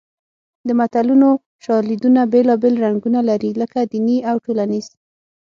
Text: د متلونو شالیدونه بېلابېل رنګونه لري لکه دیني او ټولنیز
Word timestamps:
د 0.67 0.69
متلونو 0.79 1.29
شالیدونه 1.65 2.21
بېلابېل 2.33 2.75
رنګونه 2.85 3.19
لري 3.29 3.51
لکه 3.61 3.79
دیني 3.91 4.17
او 4.29 4.35
ټولنیز 4.45 4.85